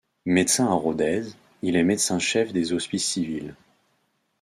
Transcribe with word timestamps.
Médecin 0.25 0.65
à 0.65 0.71
Rodez, 0.73 1.25
il 1.61 1.75
est 1.75 1.83
médecin 1.83 2.17
chef 2.17 2.51
des 2.53 2.73
hospices 2.73 3.05
civils. 3.05 3.53